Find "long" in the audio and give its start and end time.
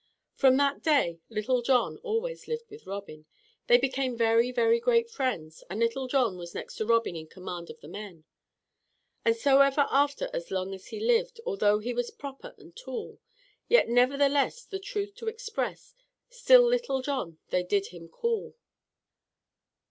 10.49-10.73